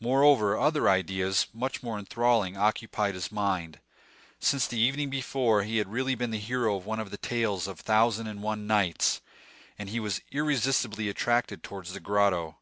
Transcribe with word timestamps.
Moreover, 0.00 0.58
other 0.58 0.88
ideas, 0.88 1.46
much 1.54 1.84
more 1.84 2.00
enthralling, 2.00 2.56
occupied 2.56 3.14
his 3.14 3.30
mind. 3.30 3.78
Since, 4.40 4.66
the 4.66 4.80
evening 4.80 5.08
before, 5.08 5.62
he 5.62 5.76
had 5.78 5.86
really 5.92 6.16
been 6.16 6.32
the 6.32 6.40
hero 6.40 6.74
of 6.74 6.84
one 6.84 6.98
of 6.98 7.12
the 7.12 7.16
tales 7.16 7.68
of 7.68 7.76
the 7.76 7.82
Thousand 7.84 8.26
and 8.26 8.42
One 8.42 8.66
Nights, 8.66 9.20
and 9.78 9.88
he 9.88 10.00
was 10.00 10.20
irresistibly 10.32 11.08
attracted 11.08 11.62
towards 11.62 11.92
the 11.92 12.00
grotto. 12.00 12.56